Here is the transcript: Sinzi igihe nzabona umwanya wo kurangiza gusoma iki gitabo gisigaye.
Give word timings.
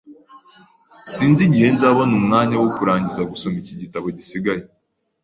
Sinzi 1.13 1.41
igihe 1.47 1.67
nzabona 1.75 2.13
umwanya 2.19 2.55
wo 2.61 2.69
kurangiza 2.77 3.29
gusoma 3.31 3.55
iki 3.61 3.73
gitabo 3.81 4.05
gisigaye. 4.17 4.63